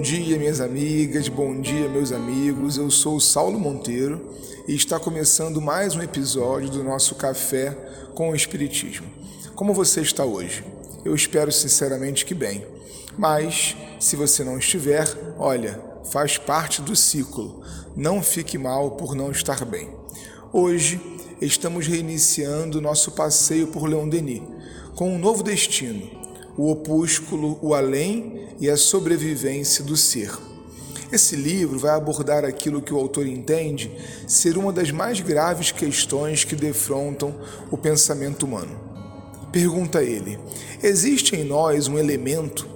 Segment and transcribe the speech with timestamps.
[0.00, 2.78] Bom dia, minhas amigas, bom dia, meus amigos.
[2.78, 4.34] Eu sou o Saulo Monteiro
[4.66, 7.76] e está começando mais um episódio do nosso Café
[8.14, 9.06] com o Espiritismo.
[9.54, 10.64] Como você está hoje?
[11.04, 12.64] Eu espero sinceramente que bem.
[13.18, 15.06] Mas, se você não estiver,
[15.38, 15.78] olha,
[16.10, 17.60] faz parte do ciclo.
[17.94, 19.90] Não fique mal por não estar bem.
[20.50, 20.98] Hoje
[21.42, 24.40] estamos reiniciando nosso passeio por Leon Denis
[24.96, 26.19] com um novo destino
[26.56, 30.30] o opúsculo, o além e a sobrevivência do ser.
[31.12, 33.90] Esse livro vai abordar aquilo que o autor entende
[34.28, 37.34] ser uma das mais graves questões que defrontam
[37.68, 38.78] o pensamento humano.
[39.50, 40.38] Pergunta ele:
[40.80, 42.68] existe em nós um elemento,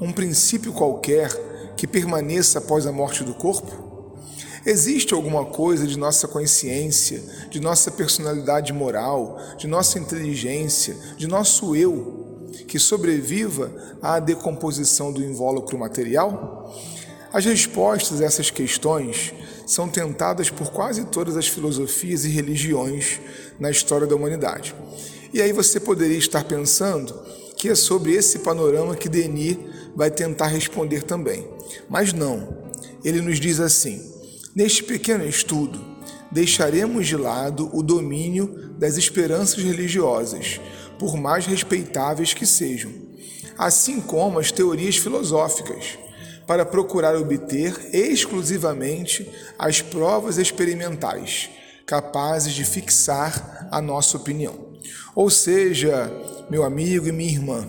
[0.00, 1.30] um princípio qualquer
[1.76, 3.86] que permaneça após a morte do corpo?
[4.64, 11.76] Existe alguma coisa de nossa consciência, de nossa personalidade moral, de nossa inteligência, de nosso
[11.76, 12.25] eu
[12.66, 16.74] que sobreviva à decomposição do invólucro material?
[17.32, 19.34] As respostas a essas questões
[19.66, 23.20] são tentadas por quase todas as filosofias e religiões
[23.58, 24.74] na história da humanidade.
[25.32, 27.14] E aí você poderia estar pensando
[27.56, 29.58] que é sobre esse panorama que Denis
[29.94, 31.48] vai tentar responder também.
[31.88, 32.66] Mas não.
[33.04, 34.00] Ele nos diz assim:
[34.54, 35.78] neste pequeno estudo,
[36.30, 40.60] deixaremos de lado o domínio das esperanças religiosas
[40.98, 42.92] por mais respeitáveis que sejam,
[43.58, 45.98] assim como as teorias filosóficas,
[46.46, 51.50] para procurar obter exclusivamente as provas experimentais
[51.84, 54.74] capazes de fixar a nossa opinião.
[55.14, 56.10] Ou seja,
[56.50, 57.68] meu amigo e minha irmã,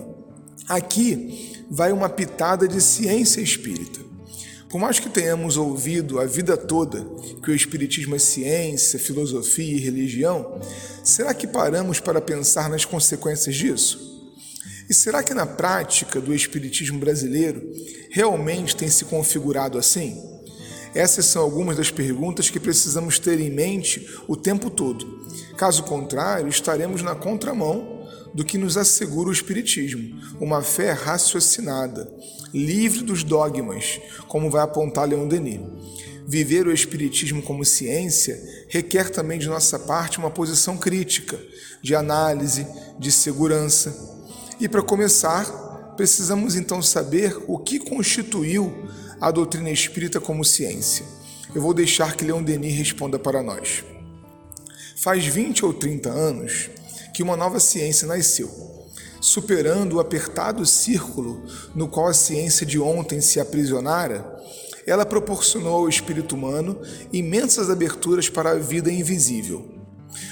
[0.68, 4.07] aqui vai uma pitada de ciência espírita.
[4.68, 7.02] Por mais que tenhamos ouvido a vida toda
[7.42, 10.60] que o Espiritismo é ciência, filosofia e religião,
[11.02, 14.08] será que paramos para pensar nas consequências disso?
[14.88, 17.62] E será que na prática do Espiritismo brasileiro
[18.10, 20.22] realmente tem se configurado assim?
[20.94, 25.26] Essas são algumas das perguntas que precisamos ter em mente o tempo todo.
[25.56, 27.97] Caso contrário, estaremos na contramão
[28.34, 32.10] do que nos assegura o Espiritismo, uma fé raciocinada,
[32.52, 35.60] livre dos dogmas, como vai apontar Leon Denis.
[36.26, 38.38] Viver o Espiritismo como ciência
[38.68, 41.38] requer também de nossa parte uma posição crítica,
[41.82, 42.66] de análise,
[42.98, 43.96] de segurança.
[44.60, 45.44] E para começar,
[45.96, 48.88] precisamos então saber o que constituiu
[49.20, 51.04] a doutrina espírita como ciência.
[51.54, 53.82] Eu vou deixar que Leon Denis responda para nós.
[54.96, 56.70] Faz 20 ou 30 anos,
[57.12, 58.50] que uma nova ciência nasceu,
[59.20, 61.42] superando o apertado círculo
[61.74, 64.36] no qual a ciência de ontem se aprisionara.
[64.86, 66.80] Ela proporcionou ao espírito humano
[67.12, 69.74] imensas aberturas para a vida invisível.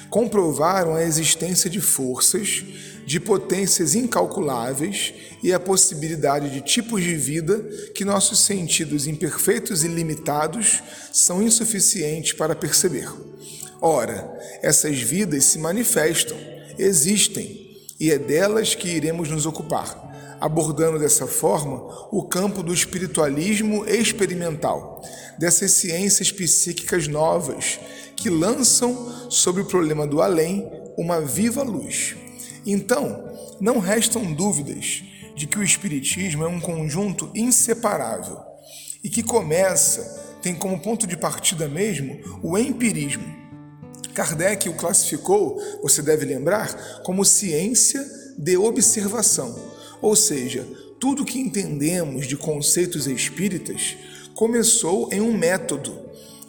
[0.09, 2.65] Comprovaram a existência de forças,
[3.05, 7.59] de potências incalculáveis e a possibilidade de tipos de vida
[7.95, 10.83] que nossos sentidos imperfeitos e limitados
[11.13, 13.09] são insuficientes para perceber.
[13.81, 14.29] Ora,
[14.63, 16.37] essas vidas se manifestam
[16.79, 17.67] existem
[17.99, 25.03] e é delas que iremos nos ocupar, abordando dessa forma o campo do espiritualismo experimental,
[25.39, 27.81] dessas ciências psíquicas novas
[28.15, 32.17] que lançam sobre o problema do além uma viva luz.
[32.65, 33.25] Então,
[33.61, 35.03] não restam dúvidas
[35.35, 38.39] de que o Espiritismo é um conjunto inseparável
[39.05, 43.46] e que começa, tem como ponto de partida mesmo o empirismo
[44.17, 48.03] Kardec o classificou, você deve lembrar, como ciência
[48.39, 49.55] de observação,
[50.01, 50.67] ou seja,
[50.99, 53.95] tudo que entendemos de conceitos espíritas
[54.35, 56.01] começou em um método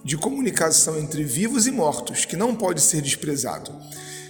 [0.01, 3.75] de comunicação entre vivos e mortos que não pode ser desprezado.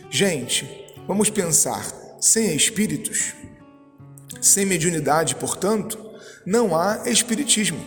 [0.09, 0.67] Gente,
[1.07, 1.85] vamos pensar:
[2.19, 3.35] sem espíritos,
[4.41, 6.00] sem mediunidade, portanto,
[6.44, 7.85] não há espiritismo.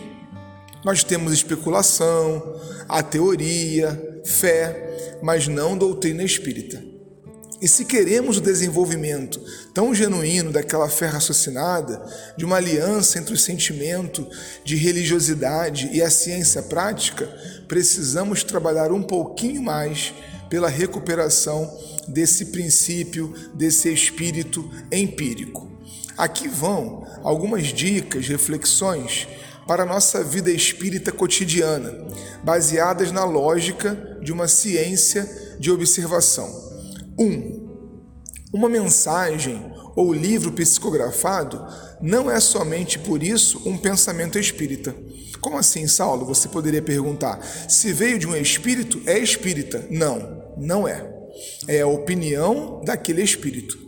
[0.85, 2.55] Nós temos especulação,
[2.87, 6.91] a teoria, fé, mas não doutrina espírita.
[7.61, 9.39] E se queremos o desenvolvimento
[9.71, 12.03] tão genuíno daquela fé raciocinada,
[12.35, 14.27] de uma aliança entre o sentimento
[14.63, 17.27] de religiosidade e a ciência prática,
[17.67, 20.11] precisamos trabalhar um pouquinho mais
[20.49, 21.71] pela recuperação
[22.07, 25.69] desse princípio, desse espírito empírico.
[26.17, 29.27] Aqui vão algumas dicas, reflexões
[29.71, 31.97] para a nossa vida espírita cotidiana,
[32.43, 35.25] baseadas na lógica de uma ciência
[35.61, 36.45] de observação.
[37.17, 37.23] 1.
[37.23, 37.69] Um,
[38.51, 41.65] uma mensagem ou livro psicografado
[42.01, 44.93] não é somente por isso um pensamento espírita.
[45.39, 46.25] Como assim, Saulo?
[46.25, 47.41] Você poderia perguntar.
[47.69, 49.87] Se veio de um espírito, é espírita?
[49.89, 51.09] Não, não é.
[51.65, 53.79] É a opinião daquele espírito.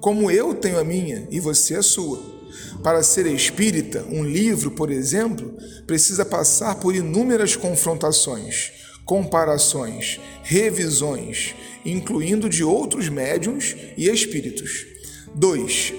[0.00, 2.35] Como eu tenho a minha e você a sua.
[2.82, 5.56] Para ser espírita, um livro, por exemplo,
[5.86, 8.72] precisa passar por inúmeras confrontações,
[9.04, 11.54] comparações, revisões,
[11.84, 14.86] incluindo de outros médiums e espíritos.
[15.34, 15.94] 2.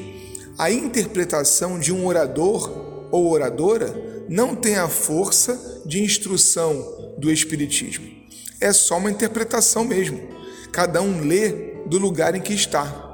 [0.57, 8.05] A interpretação de um orador ou oradora não tem a força de instrução do Espiritismo.
[8.59, 10.19] É só uma interpretação mesmo.
[10.71, 13.06] Cada um lê do lugar em que está.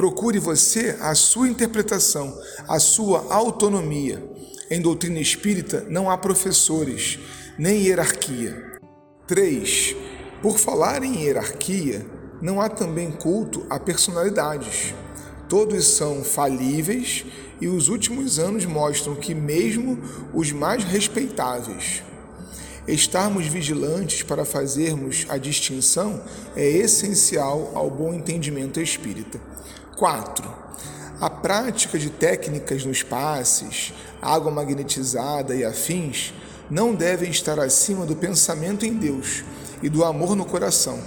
[0.00, 2.34] Procure você a sua interpretação,
[2.66, 4.24] a sua autonomia.
[4.70, 7.18] Em doutrina espírita não há professores,
[7.58, 8.80] nem hierarquia.
[9.26, 9.94] 3.
[10.40, 12.06] Por falar em hierarquia,
[12.40, 14.94] não há também culto a personalidades.
[15.50, 17.26] Todos são falíveis
[17.60, 19.98] e os últimos anos mostram que, mesmo
[20.32, 22.02] os mais respeitáveis,
[22.88, 26.24] estarmos vigilantes para fazermos a distinção
[26.56, 29.38] é essencial ao bom entendimento espírita.
[30.00, 30.50] 4.
[31.20, 33.92] A prática de técnicas nos passes,
[34.22, 36.32] água magnetizada e afins
[36.70, 39.44] não devem estar acima do pensamento em Deus
[39.82, 40.98] e do amor no coração.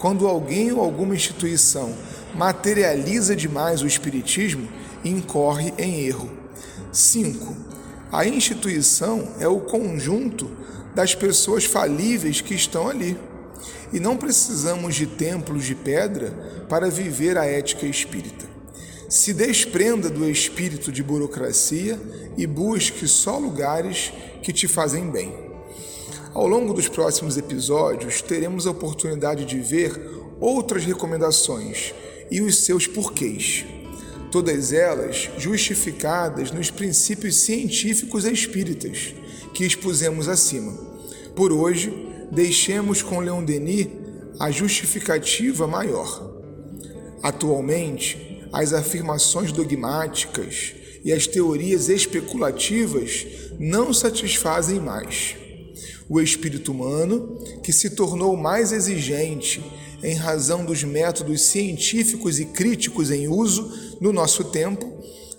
[0.00, 1.94] Quando alguém ou alguma instituição
[2.34, 4.68] materializa demais o Espiritismo,
[5.04, 6.28] incorre em erro.
[6.90, 7.56] 5.
[8.10, 10.50] A instituição é o conjunto
[10.92, 13.16] das pessoas falíveis que estão ali.
[13.92, 16.30] E não precisamos de templos de pedra
[16.68, 18.46] para viver a ética espírita.
[19.08, 22.00] Se desprenda do espírito de burocracia
[22.36, 24.12] e busque só lugares
[24.42, 25.32] que te fazem bem.
[26.32, 29.92] Ao longo dos próximos episódios, teremos a oportunidade de ver
[30.40, 31.94] outras recomendações
[32.30, 33.64] e os seus porquês.
[34.32, 39.14] Todas elas justificadas nos princípios científicos espíritas
[39.54, 40.72] que expusemos acima.
[41.36, 43.88] Por hoje, deixemos com Leon Denis
[44.38, 46.32] a justificativa maior.
[47.22, 53.26] Atualmente, as afirmações dogmáticas e as teorias especulativas
[53.58, 55.36] não satisfazem mais.
[56.08, 59.64] O espírito humano, que se tornou mais exigente
[60.02, 64.92] em razão dos métodos científicos e críticos em uso no nosso tempo,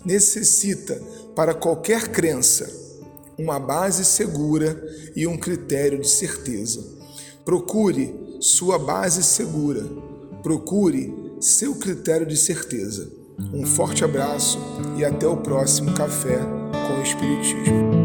[0.04, 1.00] necessita,
[1.36, 2.85] para qualquer crença,
[3.38, 4.82] uma base segura
[5.14, 6.84] e um critério de certeza.
[7.44, 9.84] Procure sua base segura,
[10.42, 13.10] procure seu critério de certeza.
[13.52, 14.58] Um forte abraço
[14.96, 17.95] e até o próximo Café com o Espiritismo.